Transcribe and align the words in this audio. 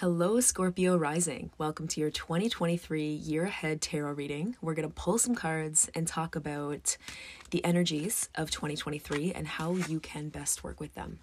Hello, 0.00 0.40
Scorpio 0.40 0.94
rising. 0.94 1.52
Welcome 1.56 1.88
to 1.88 2.00
your 2.02 2.10
2023 2.10 3.14
year 3.14 3.46
ahead 3.46 3.80
tarot 3.80 4.12
reading. 4.12 4.54
We're 4.60 4.74
going 4.74 4.86
to 4.86 4.94
pull 4.94 5.16
some 5.16 5.34
cards 5.34 5.90
and 5.94 6.06
talk 6.06 6.36
about 6.36 6.98
the 7.48 7.64
energies 7.64 8.28
of 8.34 8.50
2023 8.50 9.32
and 9.32 9.46
how 9.46 9.72
you 9.72 9.98
can 9.98 10.28
best 10.28 10.62
work 10.62 10.80
with 10.80 10.92
them. 10.92 11.20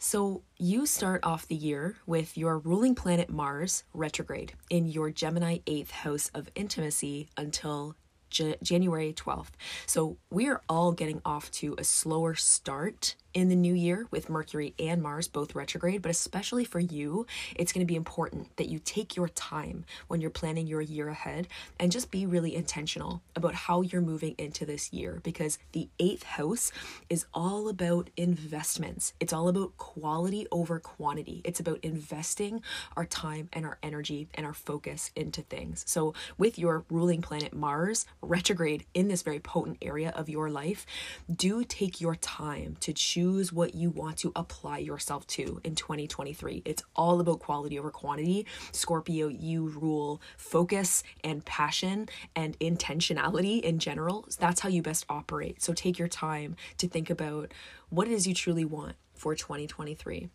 So, 0.00 0.42
you 0.58 0.84
start 0.84 1.20
off 1.22 1.46
the 1.46 1.54
year 1.54 1.94
with 2.08 2.36
your 2.36 2.58
ruling 2.58 2.96
planet 2.96 3.30
Mars 3.30 3.84
retrograde 3.94 4.54
in 4.68 4.86
your 4.86 5.12
Gemini 5.12 5.58
8th 5.68 5.92
house 5.92 6.28
of 6.34 6.50
intimacy 6.56 7.28
until 7.36 7.94
J- 8.30 8.56
January 8.64 9.12
12th. 9.12 9.52
So, 9.86 10.16
we're 10.28 10.60
all 10.68 10.90
getting 10.90 11.22
off 11.24 11.52
to 11.52 11.76
a 11.78 11.84
slower 11.84 12.34
start 12.34 13.14
in 13.36 13.50
the 13.50 13.54
new 13.54 13.74
year 13.74 14.06
with 14.10 14.30
Mercury 14.30 14.72
and 14.78 15.02
Mars 15.02 15.28
both 15.28 15.54
retrograde, 15.54 16.00
but 16.00 16.10
especially 16.10 16.64
for 16.64 16.80
you, 16.80 17.26
it's 17.54 17.70
going 17.70 17.86
to 17.86 17.92
be 17.92 17.94
important 17.94 18.56
that 18.56 18.70
you 18.70 18.78
take 18.78 19.14
your 19.14 19.28
time 19.28 19.84
when 20.08 20.22
you're 20.22 20.30
planning 20.30 20.66
your 20.66 20.80
year 20.80 21.10
ahead 21.10 21.46
and 21.78 21.92
just 21.92 22.10
be 22.10 22.24
really 22.24 22.56
intentional 22.56 23.20
about 23.36 23.54
how 23.54 23.82
you're 23.82 24.00
moving 24.00 24.34
into 24.38 24.64
this 24.64 24.90
year 24.90 25.20
because 25.22 25.58
the 25.72 25.86
eighth 26.00 26.22
house 26.22 26.72
is 27.10 27.26
all 27.34 27.68
about 27.68 28.08
investments. 28.16 29.12
It's 29.20 29.34
all 29.34 29.48
about 29.48 29.76
quality 29.76 30.46
over 30.50 30.80
quantity. 30.80 31.42
It's 31.44 31.60
about 31.60 31.80
investing 31.82 32.62
our 32.96 33.04
time 33.04 33.50
and 33.52 33.66
our 33.66 33.76
energy 33.82 34.28
and 34.34 34.46
our 34.46 34.54
focus 34.54 35.10
into 35.14 35.42
things. 35.42 35.84
So, 35.86 36.14
with 36.38 36.58
your 36.58 36.86
ruling 36.88 37.20
planet 37.20 37.52
Mars 37.52 38.06
retrograde 38.22 38.86
in 38.94 39.08
this 39.08 39.20
very 39.20 39.40
potent 39.40 39.76
area 39.82 40.08
of 40.16 40.30
your 40.30 40.48
life, 40.48 40.86
do 41.30 41.64
take 41.64 42.00
your 42.00 42.14
time 42.14 42.78
to 42.80 42.94
choose 42.94 43.25
choose 43.26 43.52
what 43.52 43.74
you 43.74 43.90
want 43.90 44.16
to 44.16 44.30
apply 44.36 44.78
yourself 44.78 45.26
to 45.26 45.60
in 45.64 45.74
2023. 45.74 46.62
It's 46.64 46.82
all 46.94 47.20
about 47.20 47.40
quality 47.40 47.78
over 47.78 47.90
quantity. 47.90 48.46
Scorpio, 48.70 49.26
you 49.26 49.66
rule 49.68 50.20
focus 50.36 51.02
and 51.24 51.44
passion 51.44 52.08
and 52.36 52.56
intentionality 52.60 53.60
in 53.60 53.80
general. 53.80 54.28
That's 54.38 54.60
how 54.60 54.68
you 54.68 54.80
best 54.80 55.06
operate. 55.08 55.60
So 55.60 55.72
take 55.72 55.98
your 55.98 56.08
time 56.08 56.54
to 56.78 56.86
think 56.86 57.10
about 57.10 57.52
what 57.88 58.06
it 58.06 58.12
is 58.12 58.28
you 58.28 58.34
truly 58.34 58.64
want 58.64 58.94
for 59.14 59.34
2023. 59.34 60.28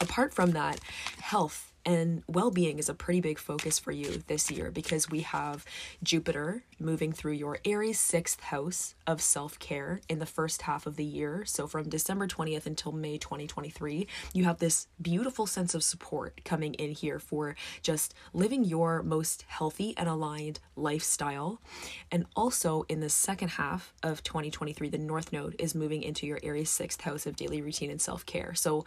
Apart 0.00 0.34
from 0.34 0.50
that, 0.52 0.80
health 1.20 1.72
and 1.84 2.22
well 2.26 2.50
being 2.50 2.78
is 2.78 2.88
a 2.88 2.94
pretty 2.94 3.20
big 3.20 3.38
focus 3.38 3.78
for 3.78 3.92
you 3.92 4.22
this 4.26 4.50
year 4.50 4.70
because 4.70 5.10
we 5.10 5.20
have 5.20 5.64
Jupiter 6.02 6.64
moving 6.78 7.12
through 7.12 7.32
your 7.32 7.58
Aries 7.64 7.98
sixth 7.98 8.40
house 8.40 8.94
of 9.06 9.20
self 9.20 9.58
care 9.58 10.00
in 10.08 10.18
the 10.18 10.26
first 10.26 10.62
half 10.62 10.86
of 10.86 10.96
the 10.96 11.04
year. 11.04 11.44
So, 11.44 11.66
from 11.66 11.88
December 11.88 12.26
20th 12.26 12.66
until 12.66 12.92
May 12.92 13.18
2023, 13.18 14.06
you 14.32 14.44
have 14.44 14.58
this 14.58 14.88
beautiful 15.00 15.46
sense 15.46 15.74
of 15.74 15.82
support 15.82 16.40
coming 16.44 16.74
in 16.74 16.92
here 16.92 17.18
for 17.18 17.56
just 17.82 18.14
living 18.32 18.64
your 18.64 19.02
most 19.02 19.44
healthy 19.48 19.94
and 19.96 20.08
aligned 20.08 20.60
lifestyle. 20.76 21.60
And 22.10 22.26
also, 22.36 22.84
in 22.88 23.00
the 23.00 23.10
second 23.10 23.50
half 23.50 23.92
of 24.02 24.22
2023, 24.22 24.88
the 24.88 24.98
North 24.98 25.32
Node 25.32 25.56
is 25.58 25.74
moving 25.74 26.02
into 26.02 26.26
your 26.26 26.40
Aries 26.42 26.70
sixth 26.70 27.02
house 27.02 27.26
of 27.26 27.36
daily 27.36 27.60
routine 27.60 27.90
and 27.90 28.00
self 28.00 28.24
care. 28.26 28.54
So, 28.54 28.84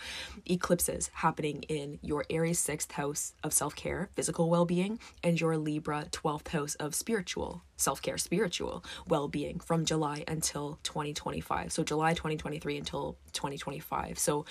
eclipses 0.49 1.09
happening 1.13 1.63
in 1.63 1.99
your 2.01 2.25
Aries 2.29 2.59
sixth 2.59 2.92
house 2.93 3.33
of 3.43 3.53
self 3.53 3.75
care, 3.75 4.09
physical 4.15 4.49
well 4.49 4.65
being, 4.65 4.99
and 5.23 5.39
your 5.39 5.57
Libra 5.57 6.05
12th 6.11 6.47
house 6.49 6.75
of 6.75 6.95
spiritual 6.95 7.63
self 7.77 8.01
care, 8.01 8.17
spiritual 8.17 8.83
well 9.07 9.27
being 9.27 9.59
from 9.59 9.85
July 9.85 10.23
until 10.27 10.79
2025. 10.83 11.71
So, 11.71 11.83
July 11.83 12.13
2023 12.13 12.77
until 12.77 13.17
2025. 13.33 14.17
So, 14.17 14.45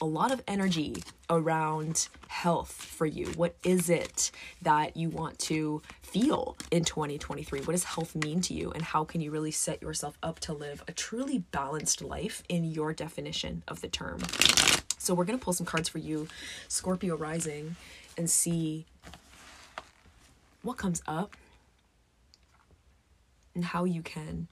a 0.00 0.04
lot 0.04 0.32
of 0.32 0.42
energy 0.48 1.02
around 1.30 2.08
health 2.28 2.72
for 2.72 3.06
you. 3.06 3.26
What 3.36 3.54
is 3.62 3.90
it 3.90 4.30
that 4.62 4.96
you 4.96 5.10
want 5.10 5.38
to 5.40 5.82
feel 6.02 6.56
in 6.70 6.84
2023? 6.84 7.60
What 7.60 7.72
does 7.72 7.84
health 7.84 8.14
mean 8.14 8.40
to 8.42 8.54
you? 8.54 8.70
And 8.72 8.82
how 8.82 9.04
can 9.04 9.20
you 9.20 9.30
really 9.30 9.50
set 9.50 9.82
yourself 9.82 10.16
up 10.22 10.40
to 10.40 10.52
live 10.52 10.82
a 10.88 10.92
truly 10.92 11.38
balanced 11.38 12.02
life 12.02 12.42
in 12.48 12.64
your 12.64 12.92
definition 12.92 13.62
of 13.68 13.80
the 13.80 13.88
term? 13.88 14.20
So 14.98 15.14
we're 15.14 15.24
going 15.24 15.38
to 15.38 15.44
pull 15.44 15.54
some 15.54 15.66
cards 15.66 15.88
for 15.88 15.98
you, 15.98 16.28
Scorpio 16.68 17.16
rising, 17.16 17.76
and 18.18 18.28
see 18.28 18.84
what 20.62 20.76
comes 20.76 21.00
up 21.06 21.36
and 23.54 23.64
how 23.64 23.84
you 23.84 24.02
can 24.02 24.48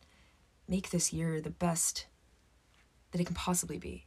make 0.68 0.90
this 0.90 1.12
year 1.12 1.40
the 1.40 1.50
best 1.50 2.06
that 3.10 3.20
it 3.20 3.24
can 3.24 3.34
possibly 3.34 3.76
be. 3.76 4.06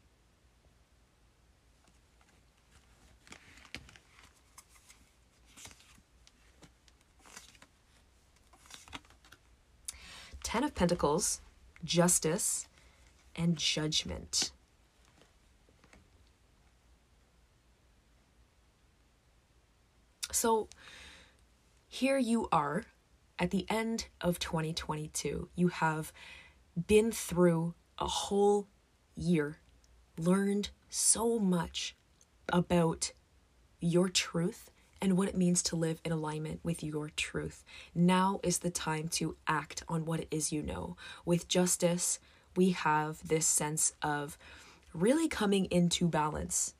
Ten 10.41 10.63
of 10.63 10.73
Pentacles, 10.73 11.41
Justice, 11.83 12.65
and 13.35 13.55
Judgment. 13.55 14.51
So 20.31 20.69
here 21.87 22.17
you 22.17 22.47
are 22.51 22.83
at 23.37 23.51
the 23.51 23.65
end 23.69 24.07
of 24.21 24.39
2022. 24.39 25.49
You 25.55 25.67
have 25.69 26.11
been 26.87 27.11
through 27.11 27.73
a 27.97 28.07
whole 28.07 28.67
year, 29.15 29.57
learned 30.17 30.69
so 30.89 31.39
much 31.39 31.95
about 32.51 33.11
your 33.79 34.09
truth 34.09 34.69
and 35.01 35.17
what 35.17 35.29
it 35.29 35.37
means 35.37 35.63
to 35.63 35.75
live 35.75 36.01
in 36.03 36.11
alignment 36.11 36.59
with 36.63 36.83
your 36.83 37.09
truth. 37.09 37.63
Now 37.95 38.39
is 38.43 38.59
the 38.59 38.69
time 38.69 39.07
to 39.09 39.37
act 39.47 39.83
on 39.87 40.05
what 40.05 40.19
it 40.19 40.27
is 40.31 40.51
you 40.51 40.61
know. 40.61 40.97
With 41.25 41.47
justice, 41.47 42.19
we 42.55 42.71
have 42.71 43.25
this 43.27 43.45
sense 43.45 43.93
of 44.01 44.37
really 44.93 45.27
coming 45.27 45.65
into 45.65 46.07
balance 46.07 46.73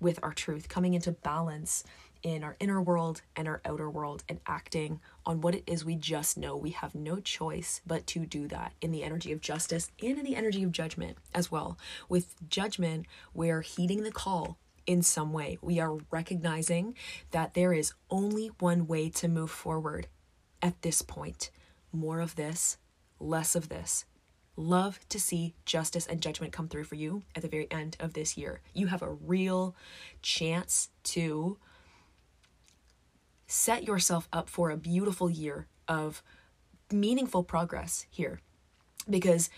with 0.00 0.20
our 0.22 0.32
truth, 0.32 0.68
coming 0.68 0.94
into 0.94 1.12
balance 1.12 1.82
in 2.22 2.42
our 2.42 2.56
inner 2.60 2.80
world 2.80 3.22
and 3.36 3.48
our 3.48 3.60
outer 3.64 3.88
world 3.90 4.24
and 4.28 4.40
acting 4.46 5.00
on 5.24 5.40
what 5.40 5.54
it 5.54 5.64
is 5.66 5.84
we 5.84 5.94
just 5.94 6.36
know. 6.36 6.56
We 6.56 6.70
have 6.70 6.94
no 6.94 7.20
choice 7.20 7.80
but 7.86 8.06
to 8.08 8.26
do 8.26 8.48
that 8.48 8.72
in 8.80 8.92
the 8.92 9.02
energy 9.02 9.32
of 9.32 9.40
justice 9.40 9.90
and 10.02 10.18
in 10.18 10.24
the 10.24 10.36
energy 10.36 10.62
of 10.62 10.72
judgment 10.72 11.18
as 11.34 11.50
well. 11.50 11.78
With 12.08 12.34
judgment, 12.48 13.06
we're 13.34 13.60
heeding 13.60 14.02
the 14.02 14.12
call 14.12 14.58
in 14.86 15.02
some 15.02 15.32
way. 15.32 15.58
We 15.60 15.78
are 15.80 15.98
recognizing 16.10 16.94
that 17.30 17.54
there 17.54 17.72
is 17.72 17.92
only 18.10 18.48
one 18.58 18.86
way 18.86 19.10
to 19.10 19.28
move 19.28 19.50
forward 19.50 20.06
at 20.62 20.82
this 20.82 21.02
point. 21.02 21.50
More 21.92 22.20
of 22.20 22.36
this, 22.36 22.78
less 23.20 23.54
of 23.54 23.68
this. 23.68 24.06
Love 24.56 24.98
to 25.08 25.20
see 25.20 25.54
justice 25.64 26.06
and 26.06 26.20
judgment 26.20 26.52
come 26.52 26.68
through 26.68 26.82
for 26.82 26.96
you 26.96 27.22
at 27.36 27.42
the 27.42 27.48
very 27.48 27.70
end 27.70 27.96
of 28.00 28.14
this 28.14 28.36
year. 28.36 28.60
You 28.74 28.88
have 28.88 29.02
a 29.02 29.12
real 29.12 29.76
chance 30.20 30.88
to 31.04 31.58
set 33.68 33.84
yourself 33.84 34.30
up 34.32 34.48
for 34.48 34.70
a 34.70 34.78
beautiful 34.78 35.28
year 35.28 35.66
of 35.86 36.22
meaningful 36.90 37.44
progress 37.44 38.06
here 38.08 38.40
because 39.10 39.50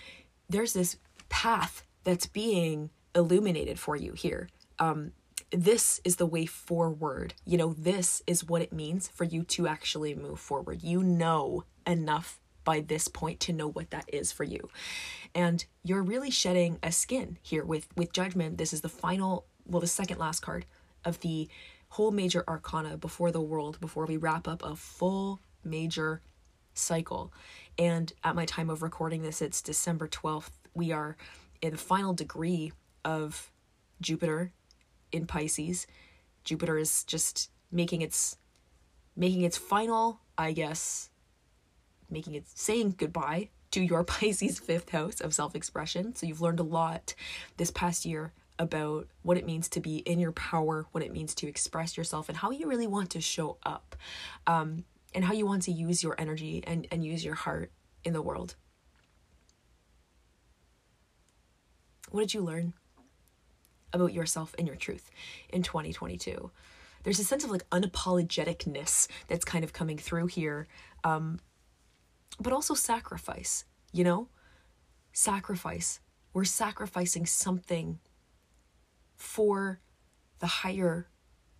there's 0.48 0.72
this 0.72 0.96
path 1.28 1.84
that's 2.02 2.26
being 2.26 2.90
illuminated 3.14 3.78
for 3.78 3.94
you 3.94 4.12
here. 4.14 4.48
Um, 4.80 5.12
this 5.52 6.00
is 6.02 6.16
the 6.16 6.26
way 6.26 6.44
forward. 6.44 7.34
You 7.46 7.56
know, 7.56 7.72
this 7.72 8.20
is 8.26 8.42
what 8.42 8.62
it 8.62 8.72
means 8.72 9.06
for 9.06 9.22
you 9.22 9.44
to 9.44 9.68
actually 9.68 10.16
move 10.16 10.40
forward. 10.40 10.82
You 10.82 11.04
know 11.04 11.62
enough 11.86 12.40
by 12.64 12.80
this 12.80 13.06
point 13.06 13.38
to 13.38 13.52
know 13.52 13.68
what 13.68 13.90
that 13.90 14.12
is 14.12 14.32
for 14.32 14.42
you. 14.42 14.70
And 15.36 15.64
you're 15.84 16.02
really 16.02 16.32
shedding 16.32 16.80
a 16.82 16.90
skin 16.90 17.38
here 17.42 17.64
with 17.64 17.86
with 17.96 18.12
judgment. 18.12 18.58
This 18.58 18.72
is 18.72 18.80
the 18.80 18.88
final, 18.88 19.46
well, 19.68 19.80
the 19.80 19.86
second 19.86 20.18
last 20.18 20.40
card 20.40 20.66
of 21.04 21.20
the 21.20 21.48
whole 21.90 22.10
major 22.10 22.44
arcana 22.48 22.96
before 22.96 23.30
the 23.30 23.40
world 23.40 23.78
before 23.80 24.06
we 24.06 24.16
wrap 24.16 24.48
up 24.48 24.62
a 24.64 24.76
full 24.76 25.40
major 25.64 26.22
cycle. 26.72 27.32
And 27.78 28.12
at 28.24 28.34
my 28.34 28.46
time 28.46 28.70
of 28.70 28.82
recording 28.82 29.22
this, 29.22 29.42
it's 29.42 29.60
December 29.60 30.08
12th. 30.08 30.50
We 30.72 30.92
are 30.92 31.16
in 31.60 31.72
the 31.72 31.78
final 31.78 32.14
degree 32.14 32.72
of 33.04 33.50
Jupiter 34.00 34.52
in 35.12 35.26
Pisces. 35.26 35.86
Jupiter 36.44 36.78
is 36.78 37.04
just 37.04 37.50
making 37.70 38.02
its 38.02 38.36
making 39.16 39.42
its 39.42 39.58
final, 39.58 40.20
I 40.38 40.52
guess, 40.52 41.10
making 42.08 42.34
it 42.34 42.44
saying 42.54 42.94
goodbye 42.98 43.50
to 43.72 43.82
your 43.82 44.04
Pisces 44.04 44.60
fifth 44.60 44.90
house 44.90 45.20
of 45.20 45.34
self-expression. 45.34 46.14
So 46.14 46.26
you've 46.26 46.40
learned 46.40 46.60
a 46.60 46.64
lot 46.64 47.14
this 47.56 47.72
past 47.72 48.06
year 48.06 48.32
about 48.60 49.08
what 49.22 49.36
it 49.36 49.44
means 49.44 49.68
to 49.70 49.80
be 49.80 49.96
in 49.96 50.20
your 50.20 50.30
power, 50.30 50.86
what 50.92 51.02
it 51.02 51.12
means 51.12 51.34
to 51.34 51.48
express 51.48 51.96
yourself, 51.96 52.28
and 52.28 52.38
how 52.38 52.50
you 52.50 52.68
really 52.68 52.86
want 52.86 53.10
to 53.10 53.20
show 53.20 53.56
up, 53.64 53.96
um, 54.46 54.84
and 55.14 55.24
how 55.24 55.32
you 55.32 55.46
want 55.46 55.62
to 55.62 55.72
use 55.72 56.02
your 56.02 56.14
energy 56.18 56.62
and, 56.64 56.86
and 56.92 57.04
use 57.04 57.24
your 57.24 57.34
heart 57.34 57.72
in 58.04 58.12
the 58.12 58.22
world. 58.22 58.54
What 62.10 62.20
did 62.20 62.34
you 62.34 62.42
learn 62.42 62.74
about 63.92 64.12
yourself 64.12 64.54
and 64.58 64.68
your 64.68 64.76
truth 64.76 65.10
in 65.48 65.62
2022? 65.62 66.50
there's 67.02 67.18
a 67.18 67.24
sense 67.24 67.44
of 67.44 67.50
like 67.50 67.68
unapologeticness 67.70 69.08
that's 69.26 69.44
kind 69.44 69.64
of 69.64 69.72
coming 69.72 69.96
through 69.96 70.26
here 70.26 70.66
um 71.04 71.40
but 72.38 72.52
also 72.52 72.74
sacrifice 72.74 73.64
you 73.90 74.04
know 74.04 74.28
sacrifice 75.12 76.00
we're 76.32 76.44
sacrificing 76.44 77.26
something 77.26 77.98
for 79.20 79.80
the 80.38 80.46
higher 80.46 81.08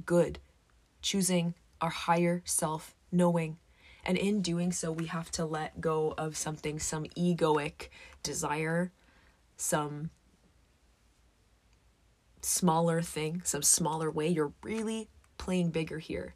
good 0.05 0.39
choosing 1.03 1.55
our 1.81 1.91
higher 1.91 2.43
self 2.45 2.95
knowing 3.13 3.59
and 4.05 4.17
in 4.17 4.41
doing 4.41 4.73
so 4.73 4.91
we 4.91 5.07
have 5.07 5.31
to 5.31 5.45
let 5.45 5.81
go 5.81 6.15
of 6.17 6.37
something 6.37 6.79
some 6.79 7.05
egoic 7.17 7.89
desire 8.23 8.93
some 9.57 10.11
smaller 12.43 13.03
thing, 13.03 13.43
some 13.45 13.63
smaller 13.63 14.11
way. 14.11 14.29
You're 14.29 14.53
really 14.63 15.09
playing 15.39 15.71
bigger 15.71 15.99
here. 15.99 16.35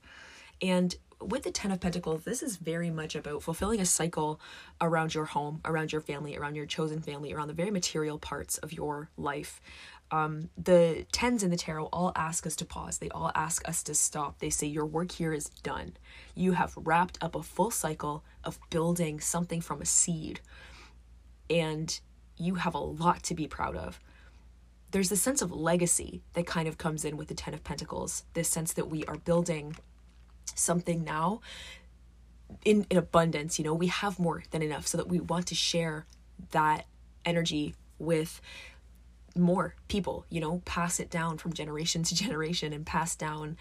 And 0.63 0.95
with 1.21 1.45
the 1.45 1.51
10 1.51 1.71
of 1.71 1.81
pentacles 1.81 2.25
this 2.25 2.43
is 2.43 2.57
very 2.57 2.91
much 2.91 3.15
about 3.15 3.43
fulfilling 3.43 3.81
a 3.81 3.87
cycle 3.87 4.39
around 4.81 5.15
your 5.15 5.25
home 5.25 5.61
around 5.65 5.91
your 5.91 6.01
family 6.01 6.37
around 6.37 6.55
your 6.55 6.67
chosen 6.67 7.01
family 7.01 7.33
around 7.33 7.49
the 7.49 7.55
very 7.55 7.71
material 7.71 8.19
parts 8.19 8.59
of 8.59 8.73
your 8.75 9.09
life 9.17 9.61
um, 10.15 10.49
the 10.57 11.07
tens 11.11 11.43
in 11.43 11.51
the 11.51 11.57
tarot 11.57 11.89
all 11.93 12.13
ask 12.15 12.47
us 12.47 12.55
to 12.57 12.65
pause 12.65 12.99
they 12.99 13.09
all 13.11 13.33
ask 13.35 13.67
us 13.69 13.83
to 13.83 13.95
stop 13.95 14.39
they 14.39 14.51
say 14.51 14.67
your 14.67 14.87
work 14.87 15.11
here 15.13 15.33
is 15.33 15.49
done 15.63 15.93
you 16.35 16.53
have 16.53 16.73
wrapped 16.77 17.19
up 17.21 17.35
a 17.35 17.43
full 17.43 17.71
cycle 17.71 18.23
of 18.45 18.59
building 18.71 19.19
something 19.19 19.61
from 19.61 19.81
a 19.81 19.87
seed 19.87 20.41
and 21.51 22.01
you 22.37 22.55
have 22.57 22.75
a 22.75 22.79
lot 22.79 23.23
to 23.23 23.35
be 23.35 23.47
proud 23.47 23.77
of 23.77 23.99
there's 24.95 25.11
a 25.11 25.17
sense 25.17 25.43
of 25.43 25.51
legacy 25.51 26.23
that 26.35 26.47
kind 26.47 26.69
of 26.69 26.79
comes 26.79 27.05
in 27.05 27.17
with 27.17 27.27
the 27.27 27.35
10 27.35 27.53
of 27.53 27.65
Pentacles. 27.65 28.23
This 28.35 28.49
sense 28.49 28.73
that 28.75 28.89
we 28.89 29.05
are 29.07 29.17
building 29.17 29.75
something 30.55 31.03
now 31.03 31.41
in, 32.65 32.87
in 32.89 32.97
abundance. 32.97 33.59
You 33.59 33.65
know, 33.65 33.75
we 33.75 33.89
have 33.89 34.21
more 34.21 34.45
than 34.53 34.63
enough 34.63 34.87
so 34.87 34.97
that 34.97 35.09
we 35.09 35.19
want 35.19 35.49
to 35.49 35.57
share 35.57 36.07
that 36.53 36.87
energy 37.25 37.75
with 37.99 38.41
more 39.37 39.75
people, 39.89 40.27
you 40.29 40.41
know, 40.41 40.63
pass 40.65 41.01
it 41.01 41.11
down 41.11 41.39
from 41.39 41.53
generation 41.53 42.03
to 42.05 42.15
generation 42.25 42.73
and 42.73 42.87
pass 42.87 43.17
down 43.17 43.57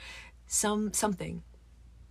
some 0.48 0.94
something. 0.94 1.44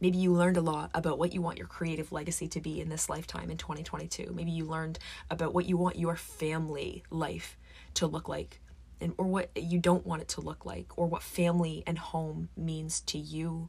Maybe 0.01 0.19
you 0.19 0.33
learned 0.33 0.57
a 0.57 0.63
lot 0.63 0.91
about 0.95 1.19
what 1.19 1.33
you 1.33 1.41
want 1.41 1.59
your 1.59 1.69
creative 1.69 2.11
legacy 2.11 2.49
to 2.49 2.61
be 2.61 2.81
in 2.81 2.89
this 2.89 3.09
lifetime 3.09 3.53
in 3.53 3.57
2022. 3.57 4.33
Maybe 4.35 4.51
you 4.51 4.65
learned 4.65 4.99
about 5.31 5.55
what 5.55 5.67
you 5.67 5.77
want 5.77 5.97
your 5.97 6.17
family 6.17 7.05
life 7.09 7.57
to 7.95 8.09
look 8.09 8.29
like 8.29 8.61
and 9.01 9.15
or 9.17 9.27
what 9.27 9.51
you 9.57 9.79
don't 9.79 10.05
want 10.05 10.23
it 10.23 10.29
to 10.29 10.41
look 10.41 10.65
like 10.65 10.99
or 10.99 11.07
what 11.07 11.23
family 11.23 11.85
and 11.87 11.99
home 11.99 12.49
means 12.57 13.01
to 13.03 13.19
you. 13.19 13.69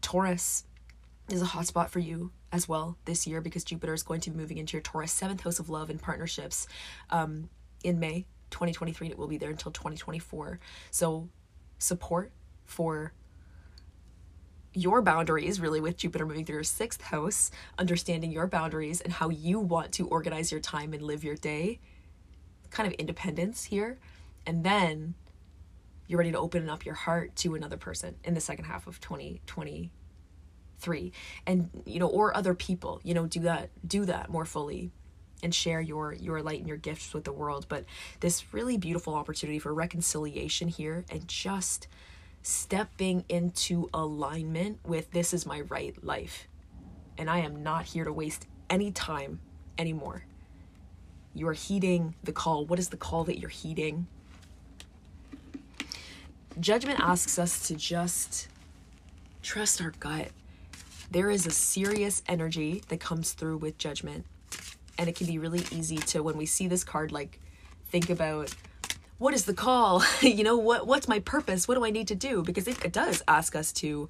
Taurus 0.00 0.64
is 1.32 1.42
a 1.42 1.46
hotspot 1.46 1.88
for 1.88 1.98
you 1.98 2.32
as 2.52 2.68
well 2.68 2.96
this 3.04 3.26
year 3.26 3.40
because 3.40 3.64
Jupiter 3.64 3.94
is 3.94 4.02
going 4.02 4.20
to 4.22 4.30
be 4.30 4.36
moving 4.36 4.58
into 4.58 4.72
your 4.76 4.82
Taurus 4.82 5.12
seventh 5.12 5.42
house 5.42 5.58
of 5.58 5.68
love 5.68 5.90
and 5.90 6.00
partnerships 6.00 6.66
um, 7.10 7.48
in 7.84 8.00
May 8.00 8.26
2023. 8.50 9.08
It 9.08 9.18
will 9.18 9.28
be 9.28 9.38
there 9.38 9.50
until 9.50 9.72
2024. 9.72 10.58
So 10.90 11.28
support 11.78 12.32
for 12.64 13.12
your 14.72 15.02
boundaries 15.02 15.60
really 15.60 15.80
with 15.80 15.96
Jupiter 15.96 16.26
moving 16.26 16.44
through 16.44 16.56
your 16.56 16.64
sixth 16.64 17.00
house, 17.02 17.50
understanding 17.78 18.30
your 18.30 18.46
boundaries 18.46 19.00
and 19.00 19.12
how 19.12 19.28
you 19.28 19.58
want 19.58 19.92
to 19.92 20.06
organize 20.08 20.52
your 20.52 20.60
time 20.60 20.92
and 20.92 21.02
live 21.02 21.24
your 21.24 21.36
day 21.36 21.80
kind 22.70 22.86
of 22.86 22.92
independence 22.94 23.64
here. 23.64 23.98
And 24.46 24.64
then 24.64 25.14
you're 26.06 26.18
ready 26.18 26.32
to 26.32 26.38
open 26.38 26.68
up 26.68 26.84
your 26.84 26.94
heart 26.94 27.36
to 27.36 27.54
another 27.54 27.76
person 27.76 28.16
in 28.24 28.34
the 28.34 28.40
second 28.40 28.64
half 28.64 28.86
of 28.86 29.00
2023 29.00 29.90
and 31.46 31.70
you 31.84 31.98
know 31.98 32.08
or 32.08 32.36
other 32.36 32.54
people 32.54 33.00
you 33.04 33.14
know 33.14 33.26
do 33.26 33.40
that 33.40 33.70
do 33.86 34.04
that 34.04 34.28
more 34.30 34.44
fully 34.44 34.90
and 35.42 35.54
share 35.54 35.80
your 35.80 36.12
your 36.12 36.42
light 36.42 36.58
and 36.58 36.68
your 36.68 36.76
gifts 36.76 37.14
with 37.14 37.24
the 37.24 37.32
world 37.32 37.66
but 37.68 37.84
this 38.20 38.52
really 38.52 38.76
beautiful 38.76 39.14
opportunity 39.14 39.58
for 39.58 39.72
reconciliation 39.72 40.68
here 40.68 41.04
and 41.10 41.26
just 41.28 41.88
stepping 42.42 43.24
into 43.28 43.88
alignment 43.92 44.78
with 44.84 45.10
this 45.10 45.34
is 45.34 45.46
my 45.46 45.60
right 45.62 46.02
life 46.04 46.48
and 47.18 47.28
i 47.28 47.38
am 47.38 47.62
not 47.62 47.84
here 47.84 48.04
to 48.04 48.12
waste 48.12 48.46
any 48.70 48.90
time 48.90 49.40
anymore 49.78 50.24
you 51.34 51.46
are 51.46 51.52
heeding 51.52 52.14
the 52.24 52.32
call. 52.32 52.64
What 52.66 52.78
is 52.78 52.88
the 52.88 52.96
call 52.96 53.24
that 53.24 53.38
you're 53.38 53.50
heeding? 53.50 54.06
Judgment 56.58 56.98
asks 57.00 57.38
us 57.38 57.68
to 57.68 57.76
just 57.76 58.48
trust 59.42 59.80
our 59.80 59.92
gut. 60.00 60.28
There 61.10 61.30
is 61.30 61.46
a 61.46 61.50
serious 61.50 62.22
energy 62.28 62.82
that 62.88 63.00
comes 63.00 63.32
through 63.32 63.58
with 63.58 63.78
judgment. 63.78 64.26
And 64.96 65.08
it 65.08 65.16
can 65.16 65.26
be 65.26 65.38
really 65.38 65.64
easy 65.72 65.96
to, 65.96 66.22
when 66.22 66.36
we 66.36 66.46
see 66.46 66.68
this 66.68 66.84
card, 66.84 67.10
like 67.10 67.40
think 67.88 68.10
about 68.10 68.54
what 69.18 69.34
is 69.34 69.44
the 69.44 69.54
call? 69.54 70.02
you 70.20 70.44
know, 70.44 70.56
what 70.56 70.86
what's 70.86 71.08
my 71.08 71.18
purpose? 71.20 71.66
What 71.66 71.74
do 71.74 71.84
I 71.84 71.90
need 71.90 72.08
to 72.08 72.14
do? 72.14 72.42
Because 72.42 72.68
it, 72.68 72.84
it 72.84 72.92
does 72.92 73.22
ask 73.28 73.56
us 73.56 73.72
to 73.74 74.08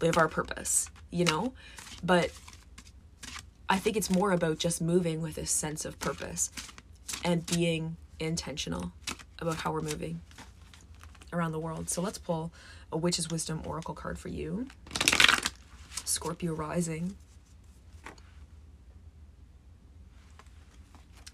live 0.00 0.18
our 0.18 0.28
purpose, 0.28 0.90
you 1.10 1.24
know? 1.24 1.52
But 2.02 2.30
I 3.68 3.78
think 3.78 3.96
it's 3.96 4.10
more 4.10 4.32
about 4.32 4.58
just 4.58 4.80
moving 4.80 5.20
with 5.22 5.38
a 5.38 5.46
sense 5.46 5.84
of 5.84 5.98
purpose 5.98 6.50
and 7.24 7.46
being 7.46 7.96
intentional 8.20 8.92
about 9.38 9.56
how 9.56 9.72
we're 9.72 9.80
moving 9.80 10.20
around 11.32 11.52
the 11.52 11.58
world. 11.58 11.88
So 11.90 12.00
let's 12.00 12.18
pull 12.18 12.52
a 12.92 12.96
Witch's 12.96 13.30
Wisdom 13.30 13.62
Oracle 13.64 13.94
card 13.94 14.18
for 14.18 14.28
you. 14.28 14.66
Scorpio 16.06 16.54
Rising. 16.54 17.16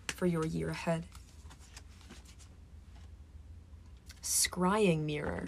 For 0.08 0.26
your 0.26 0.46
year 0.46 0.70
ahead. 0.70 1.04
Scrying 4.22 5.00
Mirror. 5.00 5.44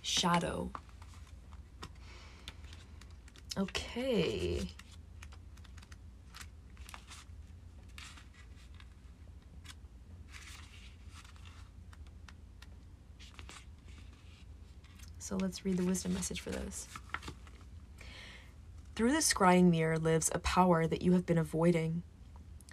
Shadow. 0.00 0.70
Okay. 3.58 4.68
So 15.18 15.36
let's 15.36 15.64
read 15.64 15.76
the 15.78 15.84
wisdom 15.84 16.14
message 16.14 16.40
for 16.40 16.50
this. 16.50 16.88
Through 19.02 19.14
the 19.14 19.18
scrying 19.18 19.68
mirror 19.68 19.98
lives 19.98 20.30
a 20.32 20.38
power 20.38 20.86
that 20.86 21.02
you 21.02 21.10
have 21.14 21.26
been 21.26 21.36
avoiding. 21.36 22.04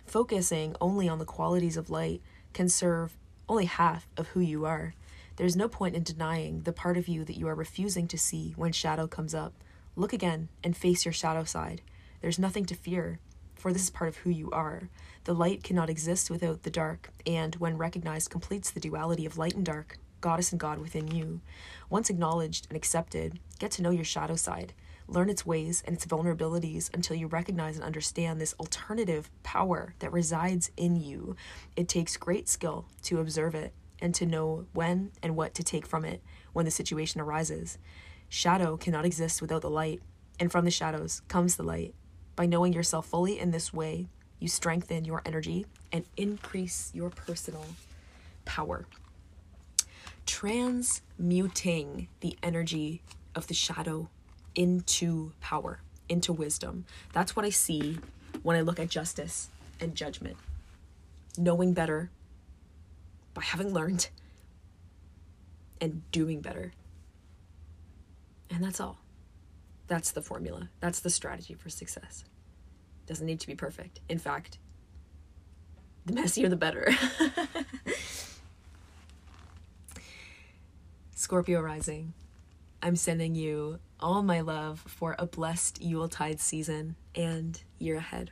Focusing 0.05 0.75
only 0.79 1.09
on 1.09 1.17
the 1.17 1.25
qualities 1.25 1.75
of 1.75 1.89
light 1.89 2.21
can 2.53 2.69
serve 2.69 3.17
only 3.47 3.65
half 3.65 4.07
of 4.15 4.27
who 4.27 4.39
you 4.39 4.63
are. 4.63 4.93
There's 5.37 5.55
no 5.55 5.67
point 5.67 5.95
in 5.95 6.03
denying 6.03 6.61
the 6.61 6.71
part 6.71 6.97
of 6.97 7.07
you 7.07 7.25
that 7.25 7.35
you 7.35 7.47
are 7.47 7.55
refusing 7.55 8.07
to 8.09 8.17
see 8.19 8.53
when 8.55 8.73
shadow 8.73 9.07
comes 9.07 9.33
up. 9.33 9.53
Look 9.95 10.13
again 10.13 10.49
and 10.63 10.77
face 10.77 11.03
your 11.03 11.13
shadow 11.13 11.45
side. 11.45 11.81
There's 12.21 12.37
nothing 12.37 12.65
to 12.65 12.75
fear, 12.75 13.17
for 13.55 13.73
this 13.73 13.85
is 13.85 13.89
part 13.89 14.09
of 14.09 14.17
who 14.17 14.29
you 14.29 14.51
are. 14.51 14.87
The 15.23 15.33
light 15.33 15.63
cannot 15.63 15.89
exist 15.89 16.29
without 16.29 16.61
the 16.61 16.69
dark, 16.69 17.09
and 17.25 17.55
when 17.55 17.75
recognized, 17.75 18.29
completes 18.29 18.69
the 18.69 18.79
duality 18.79 19.25
of 19.25 19.39
light 19.39 19.55
and 19.55 19.65
dark, 19.65 19.97
goddess 20.21 20.51
and 20.51 20.59
God 20.59 20.77
within 20.77 21.07
you. 21.07 21.41
Once 21.89 22.11
acknowledged 22.11 22.67
and 22.69 22.77
accepted, 22.77 23.39
get 23.57 23.71
to 23.71 23.81
know 23.81 23.89
your 23.89 24.05
shadow 24.05 24.35
side. 24.35 24.73
Learn 25.09 25.29
its 25.29 25.45
ways 25.45 25.81
and 25.85 25.95
its 25.95 26.05
vulnerabilities 26.05 26.93
until 26.93 27.15
you 27.15 27.25
recognize 27.27 27.75
and 27.75 27.83
understand 27.83 28.39
this 28.39 28.53
alternative 28.59 29.29
power 29.41 29.95
that 29.99 30.13
resides 30.13 30.69
in 30.77 30.95
you. 30.95 31.35
It 31.75 31.87
takes 31.87 32.15
great 32.15 32.47
skill 32.47 32.85
to 33.03 33.19
observe 33.19 33.55
it 33.55 33.73
and 33.99 34.13
to 34.15 34.25
know 34.25 34.67
when 34.73 35.11
and 35.23 35.35
what 35.35 35.55
to 35.55 35.63
take 35.63 35.87
from 35.87 36.05
it 36.05 36.21
when 36.53 36.65
the 36.65 36.71
situation 36.71 37.19
arises. 37.19 37.79
Shadow 38.29 38.77
cannot 38.77 39.05
exist 39.05 39.41
without 39.41 39.63
the 39.63 39.69
light, 39.69 40.01
and 40.39 40.51
from 40.51 40.63
the 40.63 40.71
shadows 40.71 41.23
comes 41.27 41.55
the 41.55 41.63
light. 41.63 41.95
By 42.35 42.45
knowing 42.45 42.73
yourself 42.73 43.07
fully 43.07 43.39
in 43.39 43.49
this 43.49 43.73
way, 43.73 44.07
you 44.39 44.47
strengthen 44.47 45.05
your 45.05 45.23
energy 45.25 45.65
and 45.91 46.05
increase 46.15 46.91
your 46.93 47.09
personal 47.09 47.65
power 48.45 48.85
transmuting 50.29 52.07
the 52.19 52.37
energy 52.43 53.01
of 53.33 53.47
the 53.47 53.53
shadow 53.55 54.07
into 54.59 55.31
power, 55.39 55.79
into 56.09 56.33
wisdom. 56.33 56.83
That's 57.13 57.33
what 57.33 57.45
I 57.45 57.49
see 57.49 57.97
when 58.43 58.57
I 58.57 58.61
look 58.61 58.77
at 58.77 58.89
justice 58.89 59.47
and 59.79 59.95
judgment. 59.95 60.35
Knowing 61.37 61.71
better 61.71 62.11
by 63.33 63.41
having 63.41 63.73
learned 63.73 64.09
and 65.79 66.01
doing 66.11 66.41
better. 66.41 66.73
And 68.49 68.61
that's 68.61 68.81
all. 68.81 68.97
That's 69.87 70.11
the 70.11 70.21
formula. 70.21 70.69
That's 70.81 70.99
the 70.99 71.09
strategy 71.09 71.53
for 71.53 71.69
success. 71.69 72.25
Doesn't 73.07 73.25
need 73.25 73.39
to 73.39 73.47
be 73.47 73.55
perfect. 73.55 74.01
In 74.09 74.19
fact, 74.19 74.57
the 76.05 76.11
messier 76.11 76.49
the 76.49 76.57
better. 76.57 76.89
Scorpio 81.15 81.61
rising, 81.61 82.11
I'm 82.81 82.97
sending 82.97 83.35
you 83.35 83.79
all 83.99 84.21
my 84.23 84.41
love 84.41 84.83
for 84.87 85.15
a 85.19 85.25
blessed 85.25 85.81
Yuletide 85.81 86.39
season 86.39 86.95
and 87.15 87.61
year 87.79 87.97
ahead. 87.97 88.31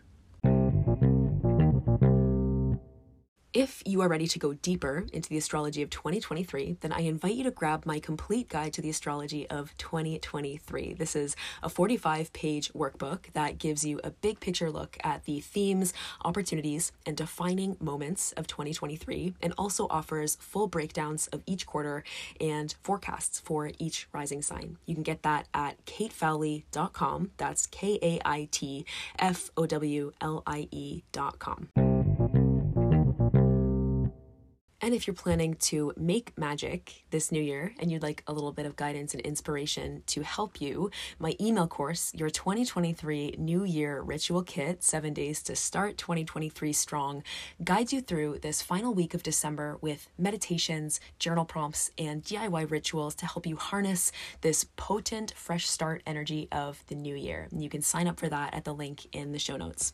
If 3.67 3.83
you 3.85 3.99
are 3.99 4.07
ready 4.07 4.27
to 4.27 4.39
go 4.39 4.53
deeper 4.53 5.05
into 5.11 5.27
the 5.27 5.37
astrology 5.37 5.81
of 5.81 5.89
2023, 5.89 6.77
then 6.79 6.93
I 6.93 7.01
invite 7.01 7.35
you 7.35 7.43
to 7.43 7.51
grab 7.51 7.85
my 7.85 7.99
complete 7.99 8.47
guide 8.47 8.71
to 8.73 8.81
the 8.81 8.89
astrology 8.89 9.45
of 9.49 9.77
2023. 9.77 10.93
This 10.93 11.17
is 11.17 11.35
a 11.61 11.67
45 11.67 12.31
page 12.31 12.71
workbook 12.71 13.33
that 13.33 13.57
gives 13.57 13.83
you 13.83 13.99
a 14.05 14.11
big 14.11 14.39
picture 14.39 14.71
look 14.71 14.97
at 15.03 15.25
the 15.25 15.41
themes, 15.41 15.93
opportunities, 16.23 16.93
and 17.05 17.17
defining 17.17 17.75
moments 17.81 18.31
of 18.37 18.47
2023, 18.47 19.33
and 19.41 19.53
also 19.57 19.85
offers 19.89 20.37
full 20.39 20.67
breakdowns 20.67 21.27
of 21.27 21.43
each 21.45 21.65
quarter 21.65 22.05
and 22.39 22.73
forecasts 22.83 23.41
for 23.41 23.71
each 23.79 24.07
rising 24.13 24.41
sign. 24.41 24.77
You 24.85 24.95
can 24.95 25.03
get 25.03 25.23
that 25.23 25.49
at 25.53 25.85
kaitfowlie.com. 25.85 27.31
That's 27.35 27.67
K 27.67 27.99
A 28.01 28.21
I 28.23 28.47
T 28.49 28.85
F 29.19 29.51
O 29.57 29.65
W 29.65 30.13
L 30.21 30.41
I 30.47 30.69
E.com. 30.71 31.96
And 34.87 34.95
if 34.95 35.05
you're 35.05 35.13
planning 35.13 35.55
to 35.55 35.91
make 35.97 36.31
magic 36.37 37.03
this 37.09 37.29
new 37.29 37.41
year 37.41 37.73
and 37.77 37.91
you'd 37.91 38.03
like 38.03 38.23
a 38.25 38.31
little 38.31 38.53
bit 38.53 38.65
of 38.65 38.77
guidance 38.77 39.13
and 39.13 39.19
inspiration 39.19 40.01
to 40.05 40.21
help 40.21 40.61
you, 40.61 40.91
my 41.19 41.35
email 41.41 41.67
course, 41.67 42.13
your 42.13 42.29
2023 42.29 43.35
New 43.37 43.65
Year 43.65 43.99
Ritual 44.01 44.43
Kit, 44.43 44.81
Seven 44.81 45.13
Days 45.13 45.43
to 45.43 45.57
Start 45.57 45.97
2023 45.97 46.71
Strong, 46.71 47.23
guides 47.61 47.91
you 47.91 47.99
through 47.99 48.39
this 48.39 48.61
final 48.61 48.93
week 48.93 49.13
of 49.13 49.23
December 49.23 49.77
with 49.81 50.07
meditations, 50.17 51.01
journal 51.19 51.43
prompts, 51.43 51.91
and 51.97 52.23
DIY 52.23 52.71
rituals 52.71 53.13
to 53.15 53.25
help 53.25 53.45
you 53.45 53.57
harness 53.57 54.13
this 54.39 54.67
potent, 54.77 55.33
fresh 55.35 55.67
start 55.67 56.01
energy 56.07 56.47
of 56.53 56.81
the 56.87 56.95
new 56.95 57.15
year. 57.15 57.49
You 57.51 57.67
can 57.67 57.81
sign 57.81 58.07
up 58.07 58.21
for 58.21 58.29
that 58.29 58.53
at 58.53 58.63
the 58.63 58.73
link 58.73 59.13
in 59.13 59.33
the 59.33 59.39
show 59.39 59.57
notes. 59.57 59.91